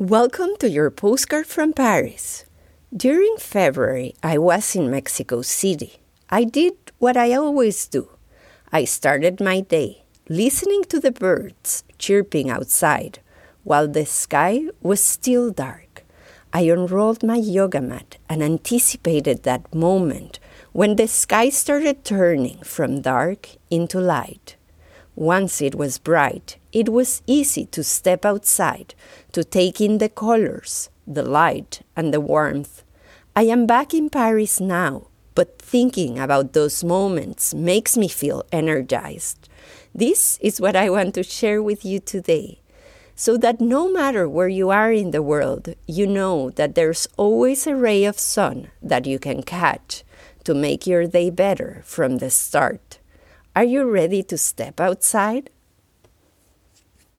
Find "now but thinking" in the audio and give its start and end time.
34.60-36.18